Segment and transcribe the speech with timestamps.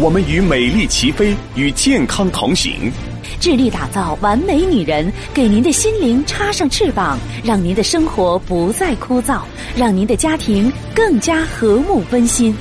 [0.00, 2.90] 我们与美丽齐飞，与健康同行，
[3.38, 9.42] 致力打造完美女人，给您的心灵插上翅膀，让您的生活不再枯燥，
[9.76, 12.54] 让您的家庭更加和睦温馨。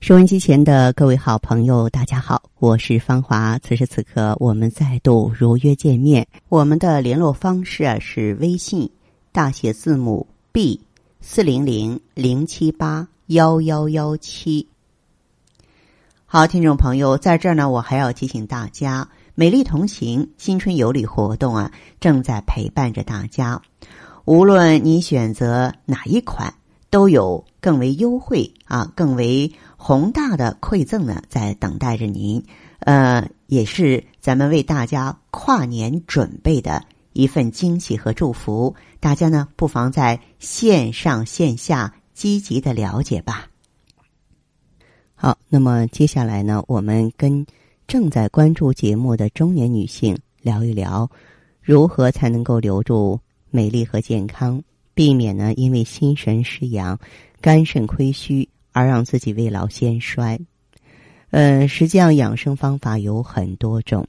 [0.00, 3.56] 收音机前的各位好朋友，大家好，我是芳华。
[3.60, 6.26] 此时此刻，我们再度如约见面。
[6.48, 8.90] 我们的联络方式啊是微信
[9.30, 10.80] 大写字母 B
[11.20, 14.66] 四零零零七八幺幺幺七。
[16.34, 23.60] 好，听众朋友，在这儿呢，我还要提醒大家，美丽同行新春有礼活动啊，正在陪伴着大家。
[24.24, 26.54] 无论你选择哪一款，
[26.88, 32.42] 都有更为优惠啊、更为宏大的馈赠呢，在等待着您。
[32.78, 38.74] 呃，也是咱们为大家跨年准备的一份惊喜和祝福。
[39.00, 43.51] 大家呢，不妨在线上线下积极的了解吧。
[45.24, 47.46] 好，那么接下来呢，我们跟
[47.86, 51.08] 正在关注节目的中年女性聊一聊，
[51.60, 54.60] 如何才能够留住美丽和健康，
[54.94, 56.98] 避免呢因为心神失养、
[57.40, 60.40] 肝肾亏虚而让自己未老先衰。
[61.30, 64.04] 呃，实际上养生方法有很多种，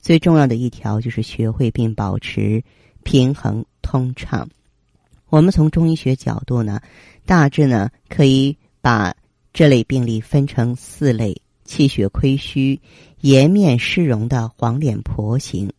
[0.00, 2.62] 最重要的一条就是学会并保持
[3.02, 4.48] 平衡通畅。
[5.28, 6.80] 我们从中医学角度呢，
[7.26, 9.12] 大致呢可以把。
[9.52, 12.80] 这类病例分成四类：气血亏虚、
[13.20, 15.72] 颜面湿容的黄脸婆型，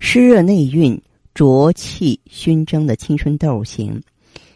[0.00, 1.00] 湿热内蕴、
[1.34, 4.02] 浊气熏蒸的青春痘型，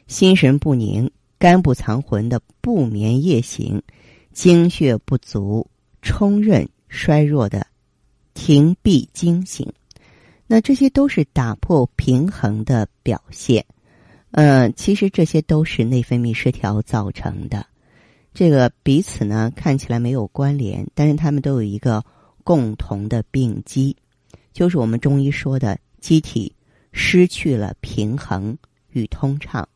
[0.09, 3.83] 心神不宁、肝不藏魂的不眠夜型，
[4.33, 5.69] 精血不足、
[6.03, 7.67] 冲任衰弱的
[8.35, 9.73] 停闭经型。
[10.49, 13.65] 那这些都是打破平衡的表现。
[14.33, 17.67] 嗯，其实这些都是内分泌失调造成的。
[18.37, 22.05] 这个彼此呢看起来没有关联，但是他们都有一个
[22.45, 23.97] 共同的病机，
[24.53, 26.55] 就是我们中医说的机体
[26.93, 28.55] 失去了平衡
[28.91, 29.67] 与通畅。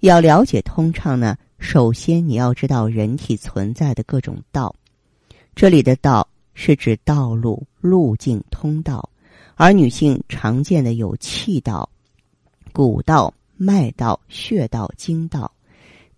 [0.00, 4.74] 要了解通畅呢，首先你要知道人体存在的各种道，
[5.54, 9.08] 这里的道是指道路、路径、通道，
[9.54, 11.88] 而女性常见的有气道、
[12.72, 15.48] 骨道、脉道、穴道、经道。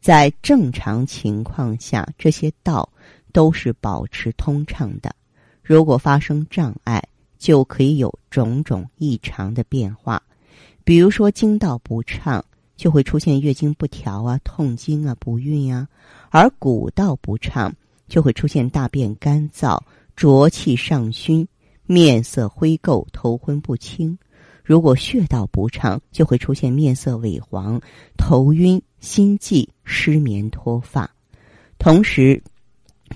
[0.01, 2.89] 在正常情况下，这些道
[3.33, 5.15] 都是保持通畅的。
[5.63, 7.03] 如果发生障碍，
[7.37, 10.23] 就可以有种种异常的变化。
[10.83, 12.43] 比如说，经道不畅，
[12.77, 15.87] 就会出现月经不调啊、痛经啊、不孕呀；
[16.31, 17.75] 而骨道不畅，
[18.09, 19.79] 就会出现大便干燥、
[20.17, 21.47] 浊气上熏、
[21.85, 24.19] 面色灰垢、头昏不清。
[24.69, 27.81] 如果穴道不畅，就会出现面色萎黄、
[28.19, 31.11] 头晕、心悸、失眠、脱发。
[31.79, 32.43] 同时，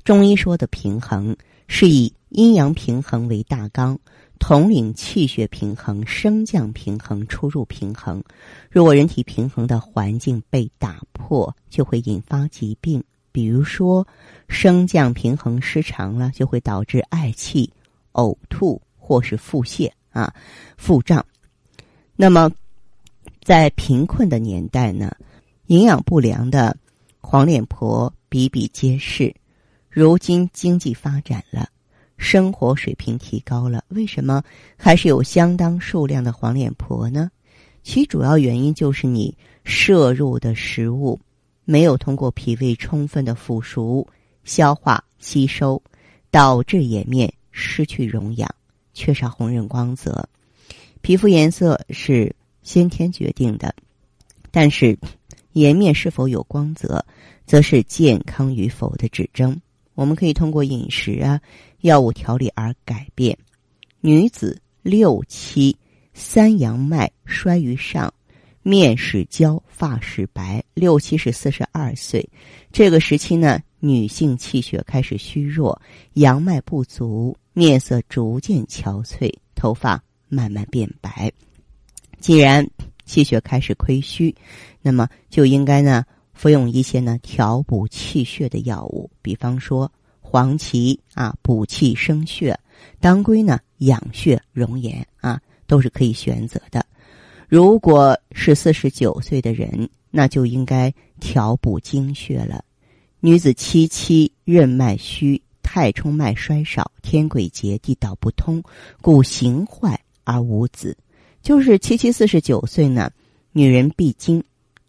[0.03, 1.37] 中医说的平衡
[1.69, 3.99] 是以阴阳平衡为大纲，
[4.39, 8.25] 统领气血平衡、升降平衡、出入平衡。
[8.71, 14.09] 如果人体平衡的环境被打破，就会引发疾病，比如说
[14.49, 17.71] 升降平衡失常了，就会导致嗳气、
[18.13, 20.35] 呕吐或是腹泻啊、
[20.79, 21.23] 腹胀。
[22.15, 22.51] 那么，
[23.43, 25.11] 在贫困的年代呢，
[25.67, 26.77] 营养不良的
[27.21, 29.35] 黄脸婆比比皆是。
[29.89, 31.69] 如今经济发展了，
[32.17, 34.43] 生活水平提高了，为什么
[34.77, 37.31] 还是有相当数量的黄脸婆呢？
[37.83, 41.19] 其主要原因就是你摄入的食物
[41.65, 44.07] 没有通过脾胃充分的腐熟、
[44.45, 45.83] 消化、吸收，
[46.31, 48.49] 导致颜面失去容养，
[48.95, 50.29] 缺少红润光泽。
[51.03, 53.75] 皮肤颜色是先天决定的，
[54.53, 54.97] 但是
[55.53, 57.05] 颜面是否有光泽，
[57.45, 59.61] 则是健康与否的指征。
[59.95, 61.41] 我们可以通过饮食啊、
[61.81, 63.37] 药物调理而改变。
[64.01, 65.77] 女子六七
[66.15, 68.15] 三阳脉衰于上，
[68.63, 70.63] 面始焦，发始白。
[70.73, 72.27] 六七是四十二岁，
[72.71, 75.83] 这个时期呢，女性气血开始虚弱，
[76.13, 80.03] 阳脉不足，面色逐渐憔悴，头发。
[80.35, 81.31] 慢慢变白。
[82.19, 82.67] 既然
[83.05, 84.35] 气血开始亏虚，
[84.81, 92.59] 那么就应该呢服用一些呢调补气血的药物，比方说黄芪啊补气生血，
[92.99, 96.87] 当归呢养血容颜啊都是可以选择的。
[97.49, 100.91] 如果是四十九岁的人，那就应该
[101.21, 102.65] 调补精血了。
[103.21, 108.63] 女子七七任脉虚，太冲脉衰少，天癸竭，地道不通，
[109.01, 110.02] 故形坏。
[110.25, 110.97] 而无子，
[111.43, 113.11] 就是七七四十九岁呢，
[113.53, 114.43] 女人必经。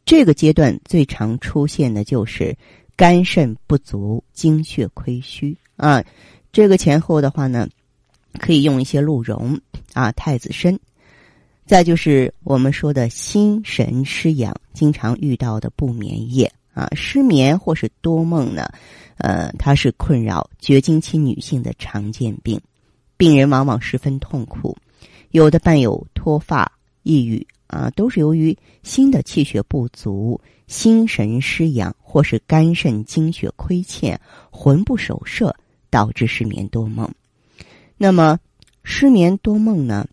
[0.05, 2.57] 这个阶段最常出现的就是
[2.95, 6.03] 肝肾不足、精血亏虚啊。
[6.51, 7.67] 这个前后的话呢，
[8.37, 9.59] 可以用一些鹿茸
[9.93, 10.77] 啊、太子参。
[11.65, 18.69] 再就是我们说的心神失养，经常遇到的不眠夜啊，失眠或是多梦呢，
[19.17, 22.59] 呃，它是困扰绝经期女性的常见病，
[23.15, 24.75] 病人往往十分痛苦，
[25.33, 26.71] 有的伴有脱发、
[27.03, 34.19] 抑郁啊，都是由于心的气血不足、心神失养，或是肝肾精血亏欠、
[34.49, 35.53] 魂不守舍。
[35.93, 37.07] 导致失眠多梦，
[37.97, 38.39] 那么
[38.83, 40.07] 失眠多梦呢？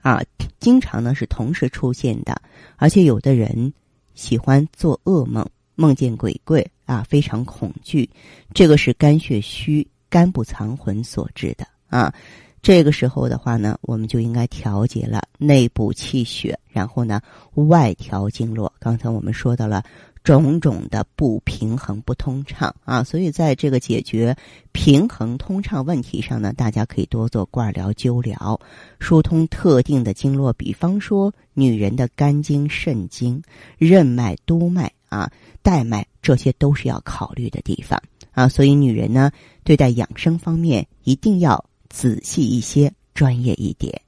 [0.00, 0.22] 啊，
[0.58, 2.40] 经常呢是同时出现的，
[2.76, 3.74] 而且有的人
[4.14, 8.08] 喜欢做噩梦，梦见鬼怪啊，非常恐惧。
[8.54, 12.14] 这个是肝血虚、肝不藏魂所致的啊。
[12.62, 17.20] 这个时候的话呢，我们就应该调节了内部气血，然后呢
[17.54, 18.72] 外调经络。
[18.78, 19.82] 刚才我们说到了。
[20.26, 24.36] 种种的不平衡、不通畅啊，所以在这个解决
[24.72, 28.60] 平衡通畅问题上呢，大家可以多做罐疗、灸疗，
[28.98, 33.40] 疏通特定的经络，比方说女人的肝经、肾经、
[33.78, 35.30] 任脉、督脉啊、
[35.62, 38.48] 带脉，这些都是要考虑的地方啊。
[38.48, 39.30] 所以女人呢，
[39.62, 44.00] 对待养生方面一定要仔细一些、专业一点。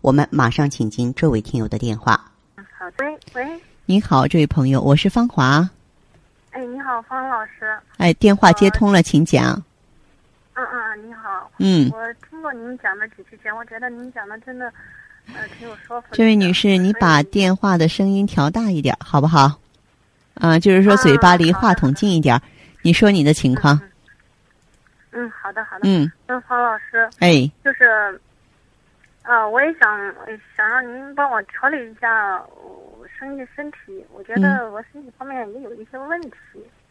[0.00, 2.12] 我们马上请进这位听友的电话。
[2.56, 3.44] 好的，喂。
[3.84, 5.68] 你好，这位朋友，我是方华。
[6.50, 7.78] 哎，你好，方老师。
[7.98, 9.62] 哎，电话接通了，请讲。
[10.54, 11.50] 嗯嗯，你好。
[11.58, 11.90] 嗯。
[11.92, 14.72] 我听过您讲的几期节目，我觉得您讲的真的，
[15.34, 16.16] 呃，挺有说服力。
[16.16, 19.60] 这位女士，你把电话的声音调大一点，好不好？
[20.34, 22.40] 啊，就是说嘴巴离话筒近一点。
[22.82, 23.78] 你说你的情况。
[23.82, 23.90] 嗯，
[25.30, 25.88] 好的，好的。
[25.88, 26.10] 嗯。
[26.26, 27.08] 嗯，黄老师。
[27.20, 27.50] 哎。
[27.64, 28.20] 就是，
[29.22, 30.14] 啊，我也想
[30.56, 32.42] 想让您帮我调理一下。
[33.18, 36.30] 身体身体，我觉得我身体方面也有一些问题。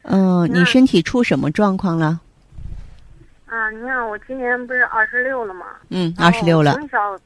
[0.03, 2.19] 嗯，你身体出什么状况了？
[3.45, 5.67] 啊，你看我今年不是二十六了吗？
[5.89, 6.73] 嗯，二十六了。
[6.73, 7.19] 从小，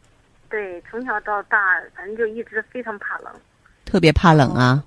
[0.50, 3.31] 对，从小到大，反正就一直非常怕冷。
[3.86, 4.84] 特别怕冷啊。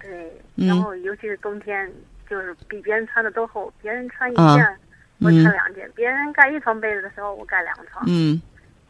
[0.00, 1.88] 对，然后尤其是冬天，
[2.28, 3.72] 就是比别人穿的都厚。
[3.80, 4.78] 别人穿一件，
[5.20, 8.04] 我穿两件；别人盖一床被子的时候，我盖两床。
[8.06, 8.40] 嗯。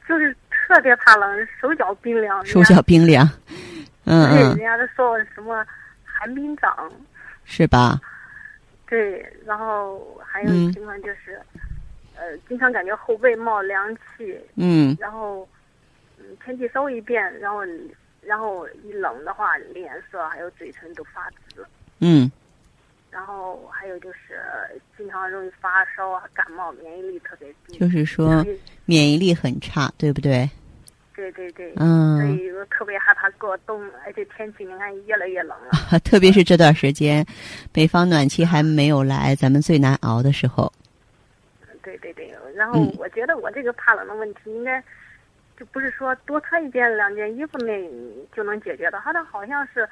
[0.08, 2.44] 就是特别怕冷，手脚冰凉。
[2.46, 3.28] 手脚冰凉。
[4.04, 5.62] 嗯嗯，人家都说我什么
[6.02, 6.90] 寒冰掌，
[7.44, 8.00] 是吧？
[8.86, 11.38] 对，然后还有情况就是，
[12.16, 14.40] 呃，经常感觉后背冒凉气。
[14.56, 14.96] 嗯。
[14.98, 15.46] 然后，
[16.19, 17.60] 嗯，天气稍微一变，然后，
[18.22, 21.66] 然后一冷的话，脸色还有嘴唇都发紫。
[22.00, 22.30] 嗯。
[23.10, 24.40] 然后还有就是，
[24.96, 27.78] 经常容易发烧啊，感冒，免疫力特别低。
[27.78, 28.44] 就是说，
[28.84, 30.49] 免疫力很差，对不对？
[31.16, 35.99] 对对对，嗯，所以我特别害怕过冬，而且天气你看越来越冷了。
[36.05, 37.26] 特别是这段时间，
[37.72, 40.72] 北方暖气还没有来，咱们最难熬的时候。
[41.82, 44.81] 对对对，然后我觉得我这个怕冷的问题，应该
[45.58, 47.82] 就不是说多穿一件两件衣服那
[48.37, 49.88] 就能解决的，它好像是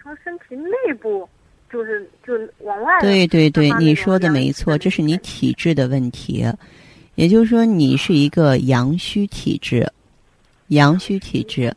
[0.00, 1.28] 从身体内部
[1.72, 2.34] 就是就
[2.64, 2.92] 往外。
[3.00, 6.44] 对对对，你说的没错，这是你体质的问题，
[7.14, 9.90] 也就是说你是一个阳虚体质。
[10.68, 11.74] 阳虚体质，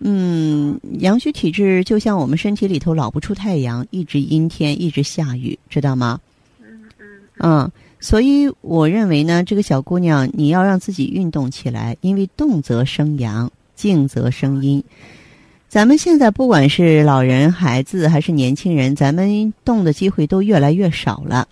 [0.00, 6.20] 嗯，阳虚体质就像我们身体里头老不出太阳，一直阴天，一直下雨，知道吗？
[6.60, 7.06] 嗯嗯。
[7.38, 14.84] 嗯，所以我认为呢，这个小姑娘你要让自己运动起来，因为动则生阳，静则生阴。
[15.68, 21.46] 咱们现在不管是老人、孩子还是年轻人，咱们动的机会都越来越少了。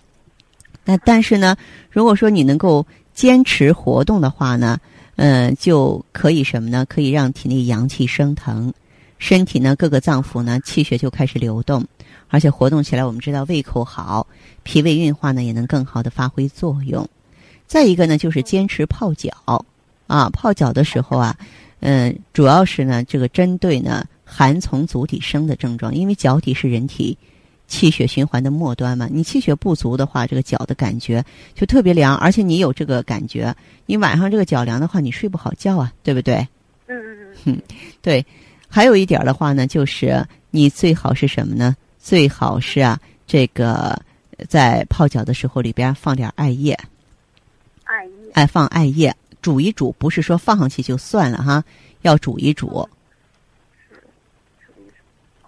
[0.83, 1.55] 那但是呢，
[1.91, 4.79] 如果说你能够坚持活动的话呢？
[5.17, 6.85] 嗯，就可以什么呢？
[6.87, 8.71] 可以让体内阳气升腾，
[9.17, 11.83] 身体呢各个脏腑呢气血就开始流动，
[12.27, 14.27] 而且活动起来，我们知道胃口好，
[14.61, 17.07] 脾胃运化呢也能更好的发挥作用。
[17.65, 19.31] 再一个呢，就是坚持泡脚
[20.05, 21.35] 啊，泡脚的时候啊，
[21.79, 27.17] 嗯，主要是呢这个针对呢寒从足底生的症状，因为脚底是人体。
[27.69, 31.21] 气血循环的末端嘛，你气血不足的话，这个脚的感觉
[31.53, 33.53] 就特别凉，而且你有这个感觉，
[33.85, 36.35] 你晚上这个脚凉的话，你睡不好觉啊，对不对？
[36.87, 37.61] 嗯嗯嗯。
[38.01, 38.25] 对，
[38.69, 41.75] 还有一点的话呢，就是你最好是什么呢？
[41.99, 44.01] 最好是啊，这个
[44.47, 46.71] 在泡脚的时候里边放点艾叶。
[47.83, 48.31] 艾叶。
[48.31, 49.13] 哎，放艾叶，
[49.47, 51.63] 煮一煮，不是说放上去就算了哈，
[52.01, 52.85] 要煮一煮。
[53.89, 53.95] 是，
[54.65, 54.93] 煮一煮。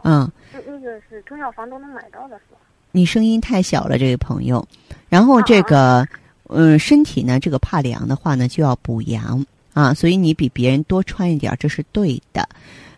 [0.04, 0.32] 嗯。
[0.66, 2.62] 那个是中药房都能买到的，是吧？
[2.94, 4.66] 你声音太小了，这位朋友。
[5.10, 6.08] 然后这个，
[6.48, 12.48] 嗯，身体呢，这个怕凉的话呢，就要补阳啊，所以你比别人多穿一点，这是对的。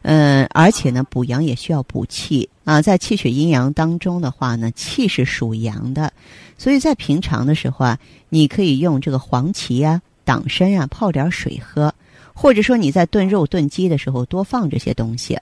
[0.04, 6.14] 嗯，而且呢，补阳也需要补气啊，在气血阴阳当中的话呢，气是属阳的，
[6.60, 7.98] 所以在平常的时候啊，
[8.30, 11.94] 你可以用这个黄芪啊、党参啊泡点水喝，
[12.34, 15.38] 或者说你在炖肉、炖鸡的时候多放这些东西。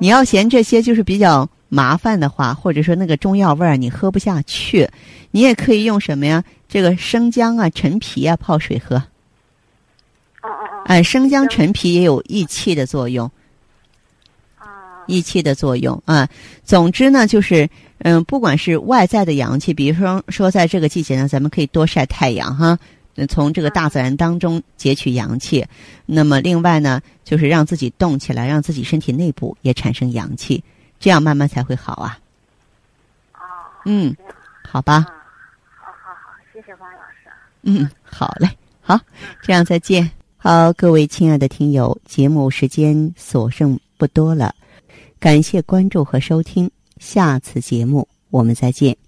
[0.00, 4.88] 你要嫌这些就是比较麻烦的话，或者说那个中药味儿你喝不下去，
[5.30, 6.44] 你也可以用什么呀？
[6.68, 9.02] 这个生姜啊、陈皮啊泡水喝。
[10.84, 13.30] 哎，生姜、陈皮也有益气的作用。
[15.08, 15.10] 啊。
[15.10, 16.28] 益气的作用啊，
[16.62, 17.68] 总之呢，就是
[18.00, 22.78] 嗯，不管是外在的阳气，比如说说在这个季节呢，咱们可以多晒太阳哈。
[23.28, 25.66] 从这个大自然当中截取阳气，
[26.06, 30.62] 那么另外呢，就是让自己动起来，让自己身体内部也产生阳气，
[31.00, 32.18] 这样慢慢才会好啊。
[33.32, 33.40] 哦。
[33.86, 34.14] 嗯，
[34.62, 35.00] 好吧。
[35.80, 37.28] 好好好，谢谢王老师。
[37.62, 38.48] 嗯，好嘞，
[38.82, 39.00] 好，
[39.42, 40.08] 这样再见。
[40.36, 44.54] 好，各位亲爱的听友，节目时间所剩不多了，
[45.18, 49.07] 感谢关注和收听，下次节目我们再见。